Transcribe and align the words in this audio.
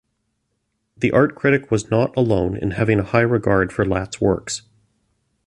The 0.97 1.11
art 1.11 1.35
critic 1.35 1.69
was 1.69 1.91
not 1.91 2.17
alone 2.17 2.57
in 2.57 2.71
having 2.71 2.99
a 2.99 3.03
high 3.03 3.21
regard 3.21 3.71
for 3.71 3.85
Lat's 3.85 4.19
works. 4.19 4.63